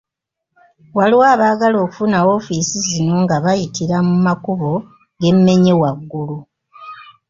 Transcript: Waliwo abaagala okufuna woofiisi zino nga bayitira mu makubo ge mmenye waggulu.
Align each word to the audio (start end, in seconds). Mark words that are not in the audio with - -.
Waliwo 0.97 1.23
abaagala 1.33 1.75
okufuna 1.83 2.17
woofiisi 2.25 2.77
zino 2.89 3.15
nga 3.23 3.35
bayitira 3.43 3.97
mu 4.07 4.15
makubo 4.25 4.71
ge 5.21 5.31
mmenye 5.35 5.73
waggulu. 5.81 6.37